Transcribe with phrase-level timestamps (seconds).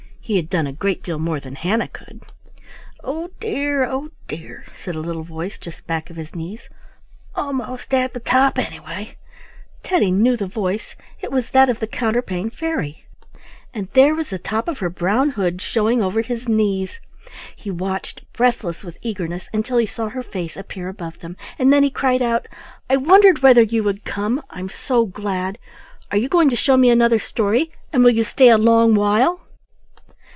[0.23, 2.21] He had done a great deal more than Hannah could.
[3.03, 6.69] "Oh dear, oh dear!" said a little voice just back of his knees;
[7.35, 9.17] "almost at the top, anyway."
[9.83, 13.03] Teddy knew the voice; it was that of the Counterpane Fairy,
[13.73, 17.01] and there was the top of her brown hood showing over his knees.
[17.53, 21.83] He watched, breathless with eagerness, until he saw her face appear above them, and then
[21.83, 22.47] he cried out:
[22.89, 25.57] "I wondered whether you would come; I'm so glad.
[26.09, 29.41] Are you going to show me another story, and will you stay a long while?"